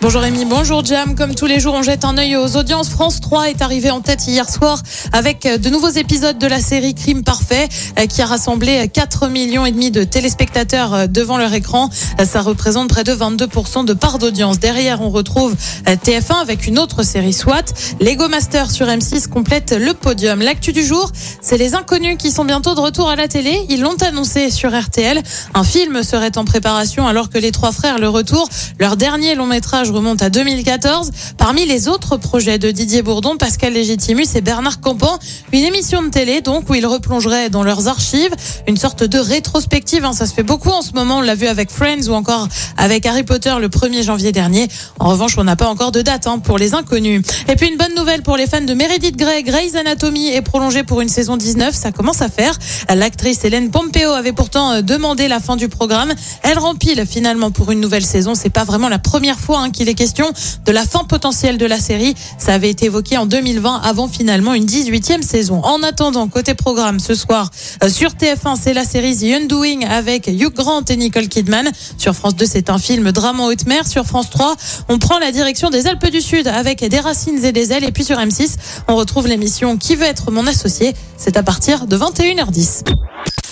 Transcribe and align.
Bonjour 0.00 0.20
Rémi, 0.20 0.44
bonjour 0.44 0.84
Jam. 0.84 1.14
Comme 1.14 1.34
tous 1.34 1.46
les 1.46 1.58
jours, 1.58 1.74
on 1.74 1.82
jette 1.82 2.04
un 2.04 2.16
œil 2.16 2.36
aux 2.36 2.56
audiences. 2.56 2.88
France 2.88 3.20
3 3.20 3.50
est 3.50 3.62
arrivé 3.62 3.90
en 3.90 4.00
tête 4.00 4.26
hier 4.26 4.48
soir 4.48 4.80
avec 5.12 5.46
de 5.46 5.70
nouveaux 5.70 5.90
épisodes 5.90 6.38
de 6.38 6.46
la 6.46 6.60
série 6.60 6.94
Crime 6.94 7.24
Parfait 7.24 7.68
euh, 7.98 8.06
qui 8.06 8.22
a 8.22 8.26
rassemblé 8.26 8.88
4 8.88 9.28
millions 9.28 9.66
et 9.66 9.72
demi 9.72 9.90
de 9.90 10.04
téléspectateurs 10.04 10.94
euh, 10.94 11.06
devant 11.06 11.36
leur 11.36 11.52
écran. 11.54 11.90
Euh, 12.20 12.24
Ça 12.24 12.42
représente 12.42 12.88
près 12.88 13.02
de 13.02 13.12
22% 13.12 13.84
de 13.84 13.92
part 13.92 14.18
d'audience. 14.18 14.60
Derrière, 14.60 15.00
on 15.00 15.10
retrouve 15.10 15.56
TF1 15.86 16.40
avec 16.40 16.66
une 16.66 16.78
autre 16.78 17.02
série 17.02 17.32
SWAT. 17.32 17.64
Lego 18.00 18.28
Master 18.28 18.70
sur 18.70 18.86
M6 18.86 19.28
complète 19.28 19.72
le 19.72 19.94
podium. 19.94 20.42
L'actu 20.42 20.72
du 20.72 20.84
jour, 20.84 21.10
c'est 21.40 21.58
les 21.58 21.74
inconnus 21.74 22.16
qui 22.18 22.30
sont 22.30 22.44
bientôt 22.44 22.74
de 22.74 22.80
retour 22.80 23.08
à 23.08 23.16
la 23.16 23.26
télé. 23.28 23.66
Ils 23.68 23.80
l'ont 23.80 24.00
annoncé 24.02 24.50
sur 24.50 24.78
RTL. 24.78 25.20
Un 25.54 25.64
film 25.64 26.02
serait 26.02 26.38
en 26.38 26.44
préparation 26.44 27.06
alors 27.06 27.30
que 27.30 27.38
les 27.38 27.50
trois 27.50 27.72
frères 27.72 27.98
le 27.98 28.08
retour. 28.08 28.48
Leur 28.78 28.96
dernier 28.96 29.34
long 29.34 29.46
métrage 29.46 29.71
remonte 29.80 30.22
à 30.22 30.28
2014. 30.30 31.10
Parmi 31.38 31.64
les 31.64 31.88
autres 31.88 32.16
projets 32.16 32.58
de 32.58 32.70
Didier 32.70 33.02
Bourdon, 33.02 33.36
Pascal 33.36 33.72
Légitimus 33.72 34.26
et 34.34 34.40
Bernard 34.40 34.80
Campan, 34.80 35.18
une 35.52 35.64
émission 35.64 36.02
de 36.02 36.08
télé 36.08 36.42
donc 36.42 36.68
où 36.68 36.74
ils 36.74 36.86
replongeraient 36.86 37.48
dans 37.48 37.62
leurs 37.62 37.88
archives, 37.88 38.34
une 38.68 38.76
sorte 38.76 39.02
de 39.02 39.18
rétrospective. 39.18 40.04
hein. 40.04 40.12
ça 40.12 40.26
se 40.26 40.34
fait 40.34 40.42
beaucoup 40.42 40.68
en 40.68 40.82
ce 40.82 40.92
moment. 40.92 41.18
On 41.18 41.20
l'a 41.22 41.34
vu 41.34 41.46
avec 41.46 41.70
Friends 41.70 42.08
ou 42.08 42.12
encore 42.12 42.48
avec 42.76 43.06
Harry 43.06 43.22
Potter 43.22 43.54
le 43.60 43.68
1er 43.68 44.02
janvier 44.02 44.30
dernier. 44.30 44.68
En 44.98 45.08
revanche, 45.08 45.38
on 45.38 45.44
n'a 45.44 45.56
pas 45.56 45.68
encore 45.68 45.90
de 45.90 46.02
date 46.02 46.26
hein, 46.26 46.38
pour 46.38 46.58
les 46.58 46.74
inconnus. 46.74 47.22
Et 47.48 47.56
puis 47.56 47.68
une 47.68 47.78
bonne 47.78 47.94
nouvelle 47.96 48.22
pour 48.22 48.36
les 48.36 48.46
fans 48.46 48.60
de 48.60 48.74
Meredith 48.74 49.16
Grey, 49.16 49.42
Grey's 49.42 49.74
Anatomy 49.74 50.28
est 50.28 50.42
prolongée 50.42 50.82
pour 50.82 51.00
une 51.00 51.08
saison 51.08 51.36
19. 51.38 51.74
Ça 51.74 51.92
commence 51.92 52.20
à 52.20 52.28
faire. 52.28 52.58
L'actrice 52.94 53.44
Hélène 53.44 53.70
Pompeo 53.70 54.10
avait 54.10 54.32
pourtant 54.32 54.72
euh, 54.72 54.82
demandé 54.82 55.28
la 55.28 55.40
fin 55.40 55.56
du 55.56 55.68
programme. 55.68 56.12
Elle 56.42 56.58
rempile 56.58 57.06
finalement 57.06 57.50
pour 57.50 57.70
une 57.70 57.80
nouvelle 57.80 58.04
saison. 58.04 58.34
C'est 58.34 58.50
pas 58.50 58.64
vraiment 58.64 58.90
la 58.90 58.98
première 58.98 59.38
fois 59.38 59.61
hein, 59.62 59.70
qu'il 59.70 59.88
est 59.88 59.94
question 59.94 60.32
de 60.64 60.72
la 60.72 60.84
fin 60.84 61.04
potentielle 61.04 61.58
de 61.58 61.66
la 61.66 61.78
série. 61.78 62.14
Ça 62.38 62.54
avait 62.54 62.70
été 62.70 62.86
évoqué 62.86 63.16
en 63.16 63.26
2020 63.26 63.80
avant 63.82 64.08
finalement 64.08 64.54
une 64.54 64.66
18e 64.66 65.22
saison. 65.22 65.62
En 65.62 65.82
attendant, 65.82 66.28
côté 66.28 66.54
programme, 66.54 67.00
ce 67.00 67.14
soir 67.14 67.50
euh, 67.82 67.88
sur 67.88 68.10
TF1, 68.10 68.56
c'est 68.60 68.74
la 68.74 68.84
série 68.84 69.16
The 69.16 69.42
Undoing 69.42 69.86
avec 69.88 70.26
Hugh 70.26 70.52
Grant 70.52 70.84
et 70.88 70.96
Nicole 70.96 71.28
Kidman. 71.28 71.70
Sur 71.98 72.14
France 72.14 72.36
2, 72.36 72.46
c'est 72.46 72.70
un 72.70 72.78
film 72.78 73.12
drame 73.12 73.40
en 73.40 73.46
haute 73.46 73.66
mer. 73.66 73.86
Sur 73.86 74.04
France 74.04 74.30
3, 74.30 74.56
on 74.88 74.98
prend 74.98 75.18
la 75.18 75.32
direction 75.32 75.70
des 75.70 75.86
Alpes 75.86 76.10
du 76.10 76.20
Sud 76.20 76.48
avec 76.48 76.84
des 76.84 77.00
racines 77.00 77.44
et 77.44 77.52
des 77.52 77.72
ailes. 77.72 77.84
Et 77.84 77.92
puis 77.92 78.04
sur 78.04 78.16
M6, 78.18 78.56
on 78.88 78.96
retrouve 78.96 79.26
l'émission 79.26 79.76
Qui 79.76 79.96
veut 79.96 80.06
être 80.06 80.30
mon 80.30 80.46
associé 80.46 80.94
C'est 81.16 81.36
à 81.36 81.42
partir 81.42 81.86
de 81.86 81.96
21h10. 81.96 82.84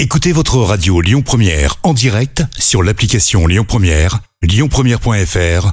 Écoutez 0.00 0.32
votre 0.32 0.58
radio 0.58 1.00
Lyon 1.00 1.22
Première 1.22 1.76
en 1.82 1.92
direct 1.92 2.44
sur 2.58 2.82
l'application 2.82 3.46
Lyon 3.46 3.64
Première, 3.66 4.20
lyonpremière.fr 4.42 5.72